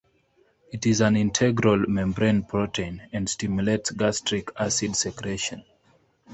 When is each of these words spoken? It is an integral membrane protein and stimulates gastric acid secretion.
It 0.73 0.87
is 0.87 0.99
an 0.99 1.15
integral 1.15 1.77
membrane 1.87 2.41
protein 2.41 3.07
and 3.13 3.29
stimulates 3.29 3.91
gastric 3.91 4.49
acid 4.59 4.95
secretion. 4.95 5.63